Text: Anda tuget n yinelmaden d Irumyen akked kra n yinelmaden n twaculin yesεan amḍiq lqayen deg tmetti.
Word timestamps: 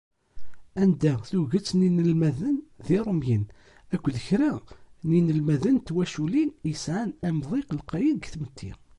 Anda 0.81 1.13
tuget 1.29 1.69
n 1.73 1.79
yinelmaden 1.85 2.57
d 2.85 2.87
Irumyen 2.97 3.45
akked 3.93 4.15
kra 4.25 4.49
n 5.05 5.09
yinelmaden 5.15 5.77
n 5.79 5.83
twaculin 5.87 6.51
yesεan 6.69 7.09
amḍiq 7.27 7.69
lqayen 7.79 8.17
deg 8.17 8.25
tmetti. 8.33 8.71